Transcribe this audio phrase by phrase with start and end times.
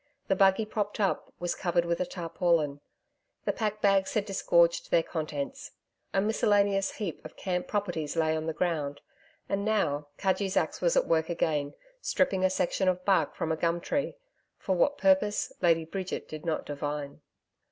[0.29, 2.81] The buggy propped up, was covered with a tarpaulin.
[3.45, 5.73] The pack bags had disgorged their contents.
[6.11, 9.01] A miscellaneous heap of camp properties lay on the ground.
[9.47, 13.55] And now, Cudgee's axe was at work again, stripping a section of bark from a
[13.55, 14.15] gum tree,
[14.57, 17.21] for what purpose Lady Bridget did not divine.